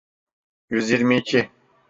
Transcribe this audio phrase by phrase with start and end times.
[0.69, 1.49] Yüz yirmi iki.